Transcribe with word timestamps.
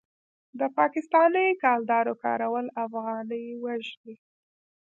د 0.59 0.61
پاکستانۍ 0.77 1.47
کلدارو 1.61 2.13
کارول 2.23 2.65
افغانۍ 2.85 3.45
وژني. 3.63 4.15